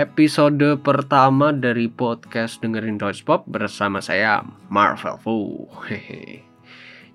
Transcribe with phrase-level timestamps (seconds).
[0.00, 4.40] episode pertama dari podcast dengerin Deutsch Pop bersama saya
[4.72, 5.68] Marvel Fu.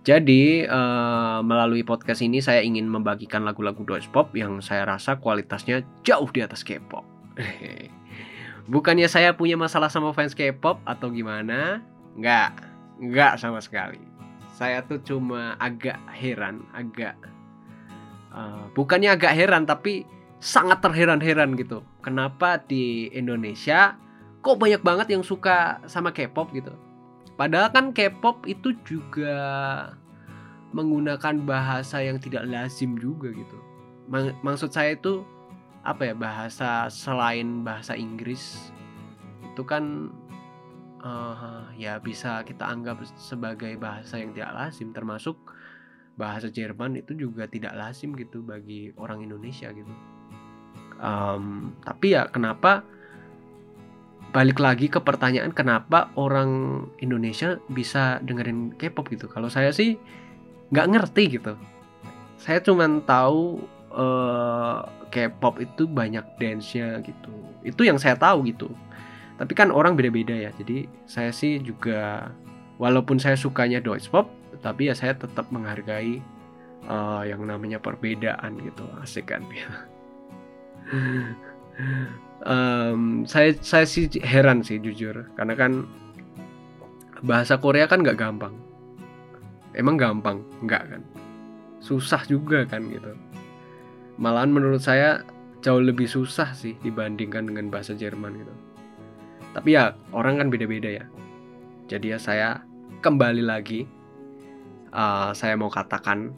[0.08, 5.82] Jadi uh, melalui podcast ini saya ingin membagikan lagu-lagu Deutsch Pop yang saya rasa kualitasnya
[6.06, 7.02] jauh di atas K-pop.
[8.72, 11.82] Bukannya saya punya masalah sama fans K-pop atau gimana?
[12.14, 12.62] Enggak,
[13.02, 14.00] enggak sama sekali.
[14.54, 17.18] Saya tuh cuma agak heran, agak
[18.38, 20.06] uh, bukannya agak heran tapi
[20.38, 21.82] sangat terheran-heran gitu.
[22.06, 23.98] Kenapa di Indonesia
[24.46, 26.74] kok banyak banget yang suka sama K-pop gitu.
[27.38, 29.36] Padahal kan K-pop itu juga
[30.74, 33.58] menggunakan bahasa yang tidak lazim juga gitu.
[34.46, 35.26] Maksud saya itu
[35.88, 38.72] apa ya bahasa selain bahasa Inggris
[39.48, 40.12] itu kan
[41.00, 45.40] uh, ya bisa kita anggap sebagai bahasa yang tidak lazim termasuk
[46.20, 49.94] bahasa Jerman itu juga tidak lazim gitu bagi orang Indonesia gitu
[51.02, 52.86] um, tapi ya kenapa
[54.36, 59.26] balik lagi ke pertanyaan kenapa orang Indonesia bisa dengerin K-pop gitu?
[59.32, 59.96] Kalau saya sih
[60.70, 61.56] nggak ngerti gitu.
[62.38, 63.64] Saya cuma tahu
[63.96, 67.34] uh, K-pop itu banyak dance-nya gitu.
[67.64, 68.70] Itu yang saya tahu gitu.
[69.42, 70.52] Tapi kan orang beda-beda ya.
[70.54, 72.30] Jadi saya sih juga
[72.78, 74.30] walaupun saya sukanya Deutsch pop
[74.62, 76.22] tapi ya saya tetap menghargai
[76.86, 78.86] uh, yang namanya perbedaan gitu.
[79.02, 79.42] Asik kan?
[79.50, 79.66] ya
[82.48, 85.28] um, saya saya sih heran sih jujur.
[85.36, 85.86] Karena kan
[87.24, 88.56] bahasa Korea kan nggak gampang.
[89.78, 90.42] Emang gampang?
[90.66, 91.02] Nggak kan?
[91.82, 93.14] Susah juga kan gitu.
[94.18, 95.22] Malahan menurut saya
[95.62, 98.54] jauh lebih susah sih dibandingkan dengan bahasa Jerman gitu.
[99.54, 101.06] Tapi ya orang kan beda-beda ya.
[101.88, 102.62] Jadi ya saya
[103.02, 103.86] kembali lagi
[104.92, 106.34] uh, saya mau katakan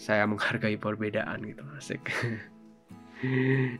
[0.00, 1.64] saya menghargai perbedaan gitu.
[1.76, 2.00] Asik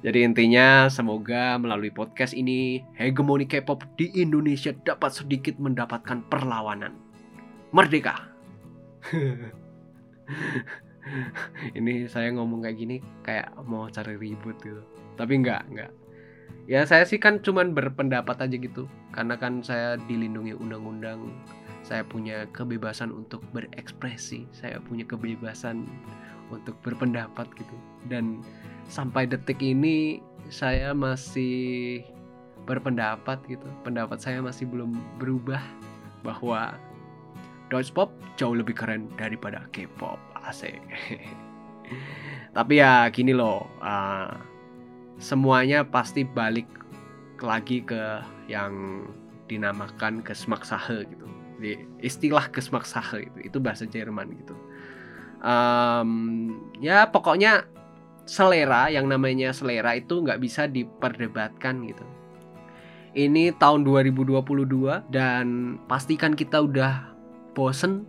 [0.05, 6.93] Jadi intinya semoga melalui podcast ini hegemoni K-pop di Indonesia dapat sedikit mendapatkan perlawanan.
[7.73, 8.29] Merdeka.
[11.79, 14.85] ini saya ngomong kayak gini kayak mau cari ribut gitu.
[15.17, 15.91] Tapi enggak, enggak.
[16.69, 18.85] Ya saya sih kan cuman berpendapat aja gitu.
[19.17, 21.33] Karena kan saya dilindungi undang-undang.
[21.81, 24.45] Saya punya kebebasan untuk berekspresi.
[24.53, 25.89] Saya punya kebebasan
[26.51, 27.77] untuk berpendapat gitu.
[28.11, 28.43] Dan
[28.91, 30.19] sampai detik ini
[30.51, 32.03] saya masih
[32.67, 33.67] berpendapat gitu.
[33.87, 35.63] Pendapat saya masih belum berubah
[36.27, 36.77] bahwa
[37.71, 40.19] Deutsch pop jauh lebih keren daripada K-pop.
[40.43, 40.83] Asik.
[42.57, 44.35] Tapi ya gini loh uh,
[45.23, 46.67] semuanya pasti balik
[47.39, 49.07] lagi ke yang
[49.47, 51.27] dinamakan Gesmackssache gitu.
[52.03, 54.57] Istilah Gesmackssache itu itu bahasa Jerman gitu
[55.41, 56.11] um,
[56.81, 57.67] ya pokoknya
[58.29, 62.07] selera yang namanya selera itu nggak bisa diperdebatkan gitu.
[63.11, 67.11] Ini tahun 2022 dan pastikan kita udah
[67.59, 68.07] bosen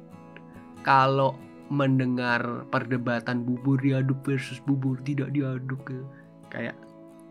[0.86, 1.34] kalau
[1.72, 6.04] mendengar perdebatan bubur diaduk versus bubur tidak diaduk ya.
[6.52, 6.76] kayak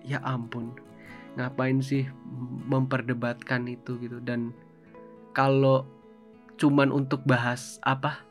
[0.00, 0.72] ya ampun
[1.36, 2.08] ngapain sih
[2.66, 4.50] memperdebatkan itu gitu dan
[5.36, 5.86] kalau
[6.56, 8.24] cuman untuk bahas apa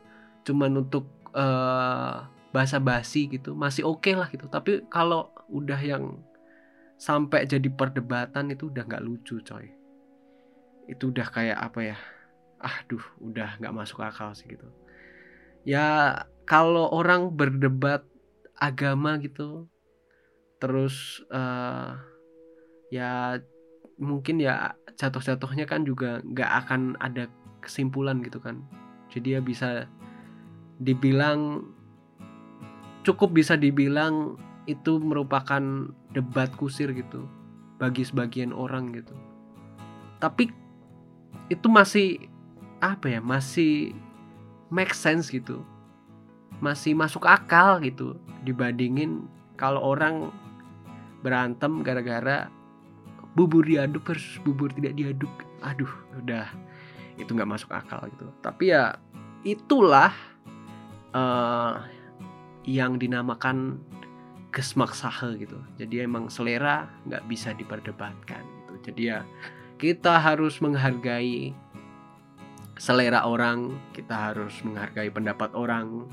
[0.44, 4.50] cuman untuk uh, basa-basi gitu masih oke okay lah gitu.
[4.50, 6.18] Tapi kalau udah yang
[7.00, 9.70] sampai jadi perdebatan itu udah nggak lucu coy.
[10.90, 11.98] Itu udah kayak apa ya?
[12.60, 14.68] Aduh udah nggak masuk akal sih gitu.
[15.64, 18.04] Ya kalau orang berdebat
[18.60, 19.70] agama gitu
[20.60, 21.96] terus uh,
[22.92, 23.40] ya
[23.96, 27.30] mungkin ya jatuh-jatuhnya kan juga nggak akan ada
[27.64, 28.60] kesimpulan gitu kan.
[29.08, 29.88] Jadi ya bisa
[30.80, 31.68] dibilang
[33.04, 34.36] cukup bisa dibilang
[34.68, 37.24] itu merupakan debat kusir gitu
[37.80, 39.16] bagi sebagian orang gitu.
[40.20, 40.52] Tapi
[41.48, 42.28] itu masih
[42.80, 43.20] apa ya?
[43.24, 43.96] Masih
[44.68, 45.64] make sense gitu.
[46.60, 49.24] Masih masuk akal gitu dibandingin
[49.56, 50.28] kalau orang
[51.20, 52.48] berantem gara-gara
[53.36, 55.32] bubur diaduk versus bubur tidak diaduk.
[55.64, 55.88] Aduh,
[56.20, 56.48] udah
[57.16, 58.28] itu nggak masuk akal gitu.
[58.44, 58.96] Tapi ya
[59.44, 60.12] itulah
[61.14, 61.84] uh,
[62.64, 63.80] yang dinamakan
[64.50, 65.58] gesmaksahe gitu.
[65.78, 68.74] Jadi emang selera nggak bisa diperdebatkan gitu.
[68.90, 69.22] Jadi ya
[69.80, 71.54] kita harus menghargai
[72.76, 76.08] selera orang, kita harus menghargai pendapat orang.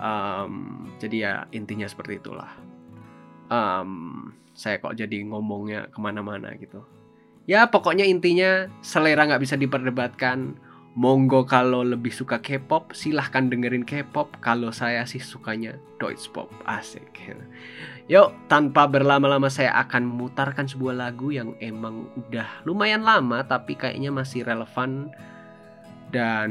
[0.00, 2.48] Um, jadi ya intinya seperti itulah.
[3.50, 6.86] Um, saya kok jadi ngomongnya ke mana-mana gitu.
[7.48, 10.54] Ya pokoknya intinya selera nggak bisa diperdebatkan
[10.98, 14.42] Monggo kalau lebih suka K-pop silahkan dengerin K-pop.
[14.42, 17.06] Kalau saya sih sukanya Deutsch pop asik.
[18.12, 24.10] Yuk, tanpa berlama-lama saya akan memutarkan sebuah lagu yang emang udah lumayan lama tapi kayaknya
[24.10, 25.14] masih relevan
[26.10, 26.50] dan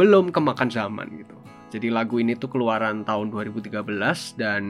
[0.00, 1.36] belum kemakan zaman gitu.
[1.68, 3.84] Jadi lagu ini tuh keluaran tahun 2013
[4.40, 4.64] dan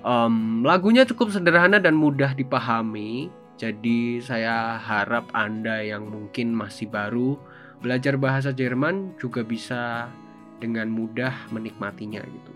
[0.00, 3.28] um, lagunya cukup sederhana dan mudah dipahami.
[3.60, 7.36] Jadi saya harap Anda yang mungkin masih baru
[7.84, 10.08] belajar bahasa Jerman juga bisa
[10.56, 12.52] dengan mudah menikmatinya gitu.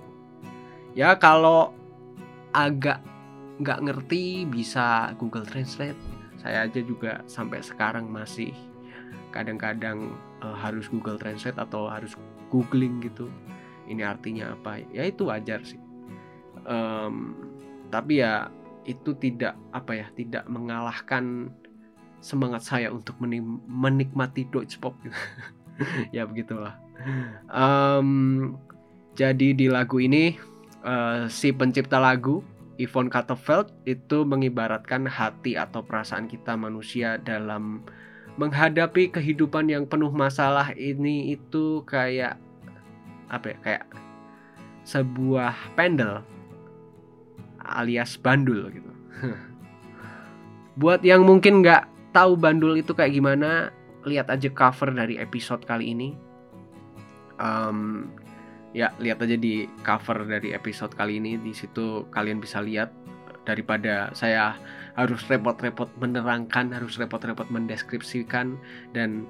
[0.96, 1.76] Ya kalau
[2.56, 3.04] agak
[3.60, 6.00] nggak ngerti bisa Google Translate.
[6.40, 8.56] Saya aja juga sampai sekarang masih
[9.28, 12.16] kadang-kadang uh, harus Google Translate atau harus
[12.48, 13.28] googling gitu.
[13.84, 14.80] Ini artinya apa?
[14.88, 15.80] Ya itu wajar sih.
[16.64, 17.36] Um,
[17.92, 18.48] tapi ya
[18.88, 21.52] itu tidak apa ya tidak mengalahkan
[22.18, 23.16] semangat saya untuk
[23.68, 25.14] menikmati Deutsche Pop gitu.
[26.16, 26.74] ya begitulah
[27.50, 28.54] um,
[29.14, 30.34] jadi di lagu ini
[30.82, 32.42] uh, si pencipta lagu
[32.78, 37.82] Yvonne Katterfeld itu mengibaratkan hati atau perasaan kita manusia dalam
[38.38, 42.38] menghadapi kehidupan yang penuh masalah ini itu kayak
[43.26, 43.84] apa ya kayak
[44.86, 46.22] sebuah pendel
[47.60, 48.92] alias bandul gitu.
[50.80, 53.70] Buat yang mungkin nggak tahu bandul itu kayak gimana,
[54.02, 56.18] lihat aja cover dari episode kali ini.
[57.38, 58.10] Um,
[58.74, 61.38] ya lihat aja di cover dari episode kali ini.
[61.38, 62.90] Di situ kalian bisa lihat
[63.46, 64.58] daripada saya
[64.98, 68.58] harus repot-repot menerangkan harus repot-repot mendeskripsikan.
[68.90, 69.22] Dan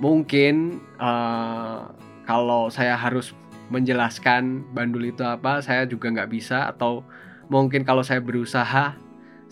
[0.00, 1.84] mungkin uh,
[2.24, 3.36] kalau saya harus
[3.68, 6.64] menjelaskan bandul itu apa saya juga nggak bisa.
[6.64, 7.04] Atau
[7.52, 8.96] mungkin kalau saya berusaha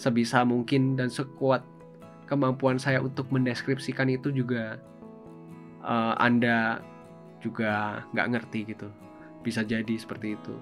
[0.00, 1.77] sebisa mungkin dan sekuat
[2.28, 4.76] kemampuan saya untuk mendeskripsikan itu juga
[5.82, 6.84] uh, anda
[7.40, 8.88] juga nggak ngerti gitu.
[9.42, 10.54] Bisa jadi seperti itu.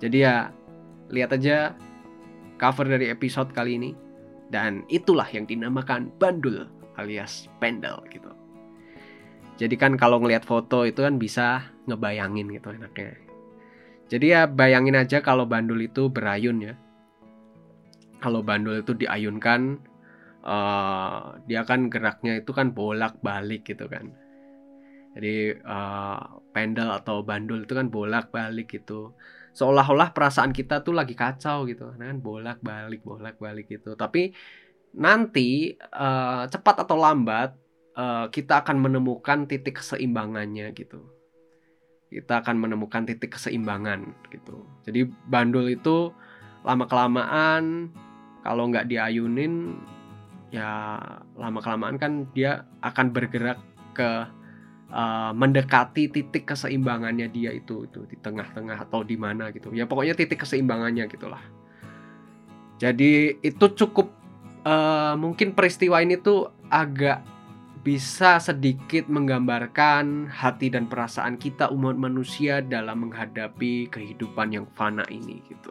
[0.00, 0.50] Jadi ya
[1.12, 1.76] lihat aja
[2.56, 3.90] cover dari episode kali ini
[4.48, 6.64] dan itulah yang dinamakan bandul
[6.96, 8.32] alias pendel gitu.
[9.56, 13.16] Jadi kan kalau ngelihat foto itu kan bisa ngebayangin gitu enaknya.
[14.06, 16.74] Jadi ya bayangin aja kalau bandul itu berayun ya.
[18.20, 19.80] Kalau bandul itu diayunkan
[20.46, 24.14] uh, dia kan geraknya itu kan bolak balik gitu kan
[25.16, 29.16] jadi uh, pendel atau bandul itu kan bolak-balik gitu.
[29.56, 31.88] Seolah-olah perasaan kita tuh lagi kacau gitu.
[31.96, 33.96] Nah, kan bolak-balik, bolak-balik gitu.
[33.96, 34.36] Tapi
[34.92, 37.56] nanti uh, cepat atau lambat
[37.96, 41.00] uh, kita akan menemukan titik keseimbangannya gitu.
[42.12, 44.68] Kita akan menemukan titik keseimbangan gitu.
[44.84, 46.12] Jadi bandul itu
[46.60, 47.88] lama kelamaan
[48.44, 49.80] kalau nggak diayunin
[50.54, 50.98] ya
[51.34, 53.58] lama kelamaan kan dia akan bergerak
[53.92, 54.10] ke
[54.92, 60.14] uh, mendekati titik keseimbangannya dia itu itu di tengah-tengah atau di mana gitu ya pokoknya
[60.14, 61.42] titik keseimbangannya gitulah
[62.76, 64.12] jadi itu cukup
[64.68, 67.24] uh, mungkin peristiwa ini tuh agak
[67.86, 75.38] bisa sedikit menggambarkan hati dan perasaan kita umat manusia dalam menghadapi kehidupan yang fana ini
[75.46, 75.70] gitu.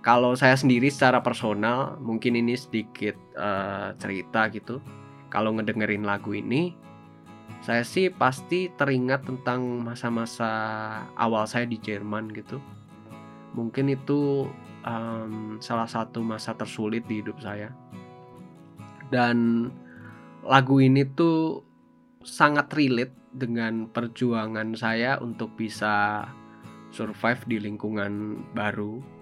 [0.00, 4.80] Kalau saya sendiri secara personal mungkin ini sedikit uh, cerita gitu.
[5.28, 6.72] Kalau ngedengerin lagu ini
[7.60, 10.48] saya sih pasti teringat tentang masa-masa
[11.12, 12.56] awal saya di Jerman gitu.
[13.52, 14.48] Mungkin itu
[14.88, 17.68] um, salah satu masa tersulit di hidup saya.
[19.12, 19.68] Dan
[20.40, 21.60] lagu ini tuh
[22.24, 26.24] sangat relate dengan perjuangan saya untuk bisa
[26.88, 29.19] survive di lingkungan baru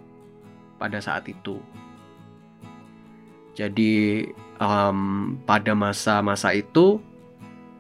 [0.79, 1.59] pada saat itu.
[3.59, 4.23] Jadi
[4.63, 7.03] um, pada masa-masa itu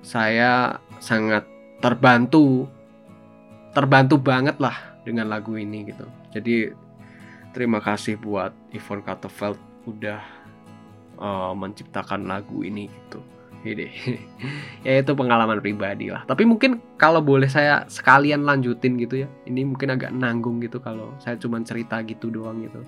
[0.03, 1.47] saya sangat
[1.79, 2.67] terbantu
[3.71, 4.75] terbantu banget lah
[5.07, 6.75] dengan lagu ini gitu jadi
[7.55, 10.23] terima kasih buat Yvonne Katterfeld udah
[11.23, 13.23] uh, menciptakan lagu ini gitu
[13.67, 13.89] ini.
[14.87, 16.23] Ya itu pengalaman pribadi lah.
[16.25, 19.29] Tapi mungkin kalau boleh saya sekalian lanjutin gitu ya.
[19.45, 22.81] Ini mungkin agak nanggung gitu kalau saya cuma cerita gitu doang gitu.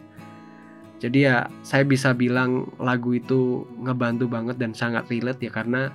[1.03, 5.51] Jadi ya saya bisa bilang lagu itu ngebantu banget dan sangat relate ya.
[5.51, 5.91] Karena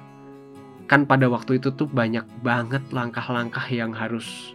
[0.85, 4.53] kan pada waktu itu tuh banyak banget langkah-langkah yang harus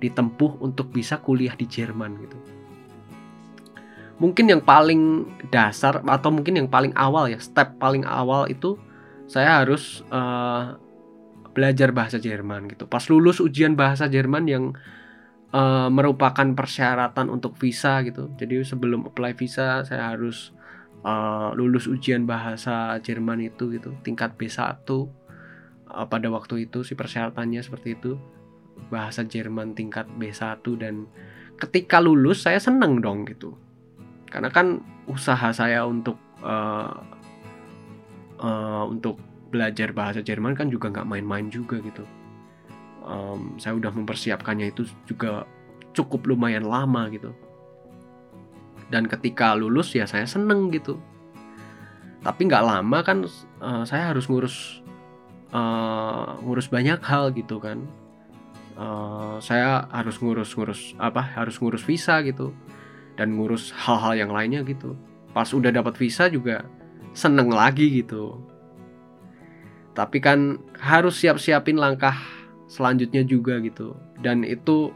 [0.00, 2.38] ditempuh untuk bisa kuliah di Jerman gitu.
[4.20, 8.76] Mungkin yang paling dasar atau mungkin yang paling awal ya, step paling awal itu
[9.30, 10.74] saya harus uh,
[11.54, 12.90] belajar bahasa Jerman gitu.
[12.90, 14.64] Pas lulus ujian bahasa Jerman yang
[15.54, 18.26] uh, merupakan persyaratan untuk visa gitu.
[18.34, 20.50] Jadi sebelum apply visa saya harus
[21.06, 27.62] uh, lulus ujian bahasa Jerman itu gitu, tingkat B1 uh, pada waktu itu si persyaratannya
[27.62, 28.18] seperti itu
[28.90, 31.06] bahasa Jerman tingkat B1 dan
[31.60, 33.52] ketika lulus saya seneng dong gitu
[34.32, 37.19] karena kan usaha saya untuk uh,
[38.40, 39.20] uh, untuk
[39.50, 42.06] belajar bahasa Jerman kan juga nggak main-main juga gitu.
[43.04, 45.44] Um, saya udah mempersiapkannya itu juga
[45.92, 47.34] cukup lumayan lama gitu.
[48.90, 50.98] Dan ketika lulus ya saya seneng gitu.
[52.20, 53.26] Tapi nggak lama kan
[53.62, 54.84] uh, saya harus ngurus
[55.50, 57.82] uh, ngurus banyak hal gitu kan.
[58.80, 62.54] Uh, saya harus ngurus-ngurus apa harus ngurus visa gitu.
[63.18, 64.94] Dan ngurus hal-hal yang lainnya gitu.
[65.34, 66.64] Pas udah dapat visa juga
[67.12, 68.38] seneng lagi gitu.
[69.94, 72.14] Tapi kan harus siap-siapin langkah
[72.70, 73.98] selanjutnya juga gitu.
[74.22, 74.94] Dan itu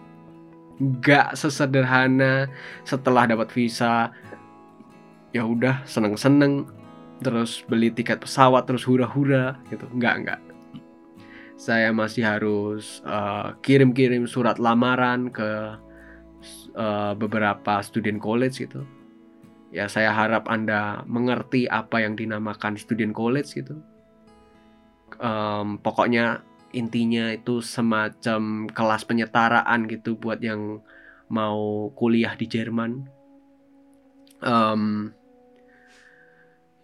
[0.79, 2.51] nggak sesederhana
[2.83, 4.11] setelah dapat visa
[5.31, 6.67] ya udah seneng-seneng
[7.23, 9.87] terus beli tiket pesawat terus hura-hura gitu.
[9.95, 10.41] Nggak nggak.
[11.55, 15.79] Saya masih harus uh, kirim-kirim surat lamaran ke
[16.75, 18.83] uh, beberapa student college gitu
[19.75, 23.75] ya saya harap anda mengerti apa yang dinamakan student college gitu.
[25.19, 30.79] Um, pokoknya intinya itu semacam kelas penyetaraan gitu buat yang
[31.27, 33.11] mau kuliah di Jerman.
[34.39, 35.11] Um,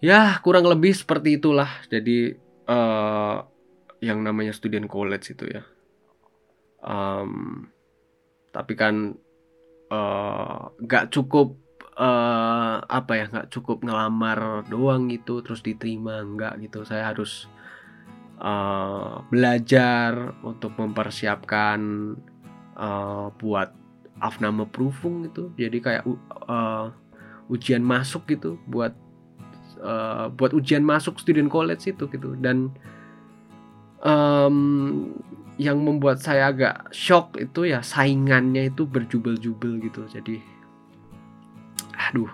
[0.03, 1.71] ya kurang lebih seperti itulah.
[1.87, 2.35] Jadi
[2.67, 3.47] uh,
[4.03, 5.63] yang namanya student college itu ya.
[6.83, 7.71] Um,
[8.51, 9.15] tapi kan
[9.93, 11.55] eh, nggak uh, cukup
[11.97, 16.87] uh, apa ya nggak cukup ngelamar doang gitu terus diterima nggak gitu.
[16.87, 17.49] Saya harus
[18.41, 21.81] uh, belajar untuk mempersiapkan
[22.77, 23.73] uh, buat
[24.21, 25.49] Aufnahmeprüfung gitu.
[25.57, 26.05] Jadi kayak
[26.45, 26.93] uh,
[27.49, 28.93] ujian masuk gitu buat
[29.81, 32.37] uh, buat ujian masuk student college itu gitu.
[32.37, 32.69] Dan
[34.05, 35.09] um,
[35.61, 40.05] yang membuat saya agak shock itu ya saingannya itu berjubel-jubel gitu.
[40.09, 40.41] Jadi
[42.11, 42.31] aduh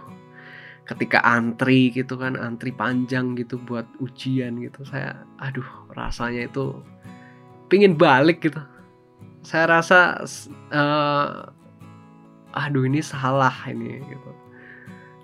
[0.87, 6.78] ketika antri gitu kan antri panjang gitu buat ujian gitu saya aduh rasanya itu
[7.66, 8.62] pingin balik gitu.
[9.42, 10.23] Saya rasa
[10.71, 11.50] uh,
[12.54, 14.30] aduh ini salah ini gitu.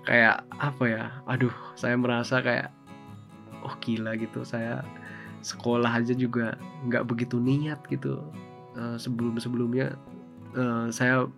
[0.03, 2.71] Kayak apa ya aduh saya merasa kayak
[3.63, 4.83] oh gila gitu saya
[5.39, 8.19] sekolah aja juga nggak begitu niat gitu.
[8.75, 9.95] Uh, sebelum sebelumnya
[10.59, 11.31] uh, saya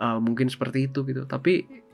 [0.00, 1.28] uh, mungkin seperti itu gitu.
[1.28, 1.84] Tapi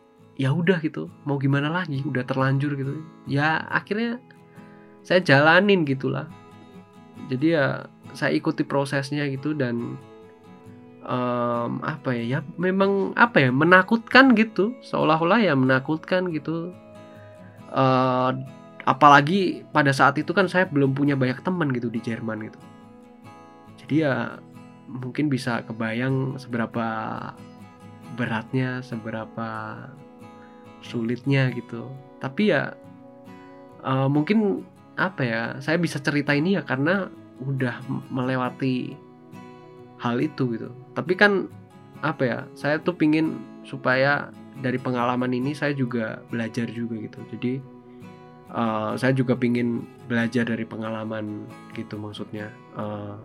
[0.40, 3.04] ya udah gitu mau gimana lagi udah terlanjur gitu.
[3.28, 4.18] Ya akhirnya
[5.04, 6.28] saya jalanin gitulah.
[7.28, 7.86] Jadi ya
[8.16, 9.96] saya ikuti prosesnya gitu dan
[11.04, 14.74] um, apa ya ya memang apa ya menakutkan gitu.
[14.82, 16.72] Seolah-olah ya menakutkan gitu.
[17.72, 18.36] Uh,
[18.84, 22.60] apalagi pada saat itu kan saya belum punya banyak teman gitu di Jerman gitu.
[23.82, 24.38] Jadi ya
[24.88, 26.86] mungkin bisa kebayang seberapa
[28.12, 29.48] beratnya seberapa
[30.82, 31.88] sulitnya gitu.
[32.18, 32.74] Tapi ya
[33.82, 34.66] uh, mungkin
[35.00, 37.08] apa ya saya bisa cerita ini ya karena
[37.42, 38.94] udah melewati
[39.98, 40.70] hal itu gitu.
[40.94, 41.48] Tapi kan
[42.02, 47.18] apa ya saya tuh pingin supaya dari pengalaman ini saya juga belajar juga gitu.
[47.34, 47.52] Jadi
[48.52, 52.50] uh, saya juga pingin belajar dari pengalaman gitu maksudnya.
[52.74, 53.16] Uh,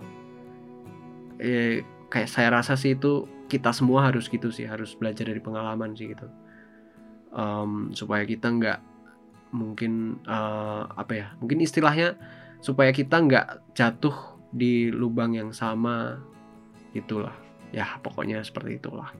[1.42, 5.96] eh, kayak saya rasa sih itu kita semua harus gitu sih harus belajar dari pengalaman
[5.96, 6.28] sih gitu
[7.34, 8.80] um, supaya kita nggak
[9.56, 12.20] mungkin uh, apa ya mungkin istilahnya
[12.60, 14.16] supaya kita nggak jatuh
[14.52, 16.20] di lubang yang sama
[16.96, 17.36] itulah.
[17.76, 19.12] Ya pokoknya seperti itulah.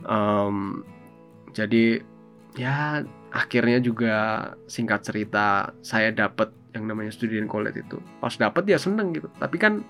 [0.00, 0.82] Um,
[1.52, 2.00] jadi
[2.56, 4.14] ya akhirnya juga
[4.64, 8.00] singkat cerita saya dapat yang namanya student college itu.
[8.18, 9.28] Pas dapat ya seneng gitu.
[9.38, 9.84] Tapi kan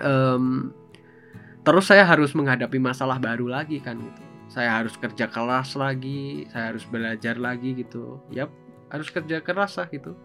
[0.00, 0.70] um,
[1.66, 6.72] terus saya harus menghadapi masalah baru lagi kan gitu saya harus kerja keras lagi saya
[6.74, 8.48] harus belajar lagi gitu yap
[8.88, 10.16] harus kerja keras lah gitu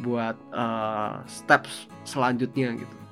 [0.00, 3.02] buat uh, steps selanjutnya gitu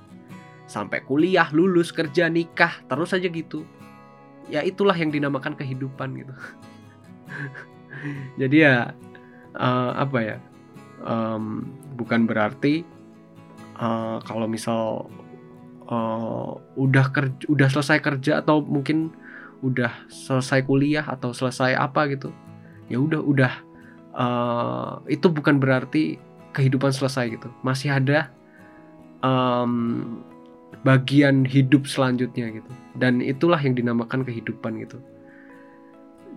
[0.71, 3.67] sampai kuliah, lulus, kerja, nikah, terus aja gitu.
[4.47, 6.35] Ya itulah yang dinamakan kehidupan gitu.
[8.41, 8.95] Jadi ya
[9.59, 10.39] uh, apa ya?
[11.03, 12.87] Um, bukan berarti
[13.83, 15.11] uh, kalau misal
[15.91, 19.11] uh, udah kerja, udah selesai kerja atau mungkin
[19.61, 22.33] udah selesai kuliah atau selesai apa gitu,
[22.89, 23.53] ya udah udah
[24.17, 26.17] uh, itu bukan berarti
[26.57, 27.49] kehidupan selesai gitu.
[27.63, 28.33] Masih ada
[29.23, 30.23] um,
[30.83, 32.73] bagian hidup selanjutnya gitu.
[32.97, 34.99] Dan itulah yang dinamakan kehidupan gitu.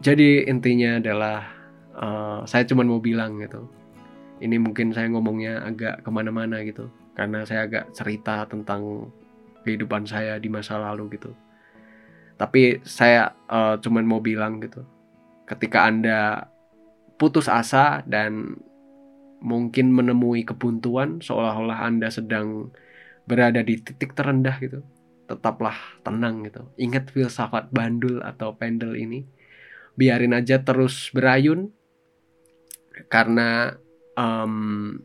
[0.03, 1.48] Jadi intinya adalah
[1.96, 3.65] uh, saya cuma mau bilang gitu.
[4.44, 6.92] Ini mungkin saya ngomongnya agak ke mana-mana gitu.
[7.13, 9.08] Karena saya agak cerita tentang
[9.63, 11.32] kehidupan saya di masa lalu gitu
[12.37, 14.83] Tapi saya uh, cuman mau bilang gitu,
[15.45, 16.49] ketika anda
[17.21, 18.57] putus asa dan
[19.43, 22.71] mungkin menemui kebuntuan seolah-olah anda sedang
[23.27, 24.81] berada di titik terendah gitu,
[25.27, 26.67] tetaplah tenang gitu.
[26.79, 29.23] Ingat filsafat bandul atau pendel ini,
[29.95, 31.69] biarin aja terus berayun
[33.09, 33.77] karena
[34.17, 34.97] um,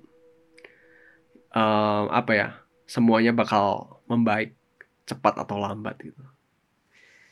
[1.52, 2.48] um, apa ya
[2.88, 4.56] semuanya bakal membaik
[5.04, 6.24] cepat atau lambat gitu.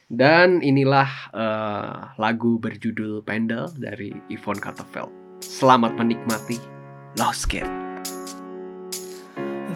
[0.07, 5.11] Dan inilah uh, lagu berjudul Pendel dari Yvonne Katterfeld.
[5.43, 6.63] Selamat menikmati
[7.19, 7.67] Lost Kid.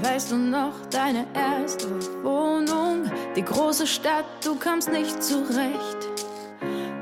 [0.06, 1.90] Weißt du noch deine erste
[2.22, 3.10] Wohnung?
[3.34, 6.06] Die große Stadt, du kamst nicht zurecht.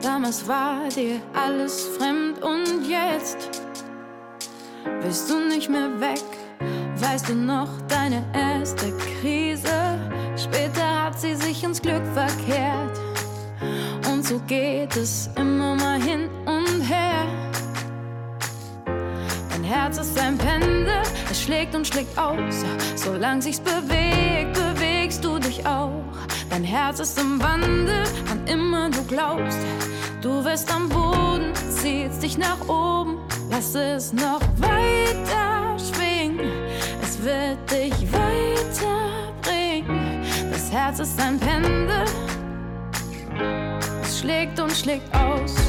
[0.01, 3.61] Damals war dir alles fremd und jetzt
[5.05, 6.25] bist du nicht mehr weg.
[6.97, 10.01] Weißt du noch deine erste Krise?
[10.39, 12.03] Später hat sie sich ins Glück
[14.49, 17.27] geht es immer mal hin und her.
[19.51, 22.65] Dein Herz ist ein Pendel, es schlägt und schlägt aus.
[22.97, 26.03] Solange sich's bewegt, bewegst du dich auch.
[26.49, 29.59] Dein Herz ist im Wandel, wann immer du glaubst.
[30.23, 33.19] Du wirst am Boden, ziehst dich nach oben,
[33.51, 36.51] lass es noch weiter schwingen.
[37.03, 40.23] Es wird dich weiterbringen.
[40.51, 42.07] Das Herz ist ein Pendel,
[44.19, 45.68] schlägt und schlägt aus.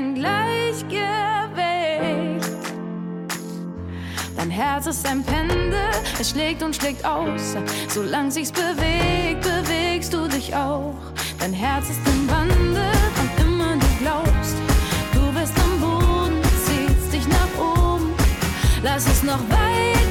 [0.00, 1.00] Dein Gleichgewicht.
[4.36, 5.74] Dein Herz ist ein Pendel,
[6.18, 7.56] es schlägt und schlägt aus.
[7.88, 10.96] Solange sich's bewegt, bewegst du dich auch.
[11.38, 14.56] Dein Herz ist im Wandel, wann immer du glaubst.
[15.12, 18.14] Du bist am Boden, ziehst dich nach oben.
[18.82, 20.09] Lass es noch weiter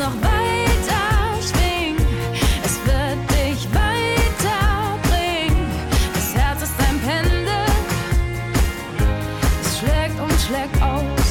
[0.00, 2.06] noch weiter schwingen,
[2.64, 5.70] es wird dich weiterbringen.
[6.14, 7.66] Das Herz ist ein Pendel,
[9.60, 11.30] es schlägt und schlägt aus.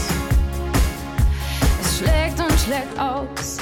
[1.81, 3.57] Es schlägt und schlägt aus.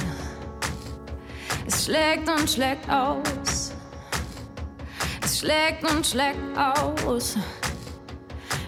[1.65, 3.71] Es schlägt und schlägt aus.
[5.23, 7.37] Es schlägt und schlägt aus.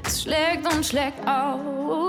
[0.05, 2.08] Es schlägt und schlägt aus.